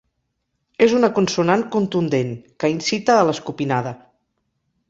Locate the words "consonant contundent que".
1.19-2.73